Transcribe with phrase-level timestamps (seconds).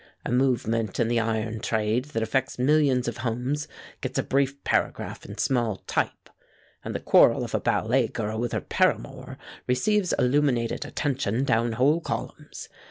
[0.25, 3.67] A movement in the iron trade that affects millions of homes
[4.01, 6.27] gets a brief paragraph in small type,
[6.83, 9.37] and the quarrel of a ballet girl with her paramour
[9.67, 12.67] receives illuminated attention down whole columns.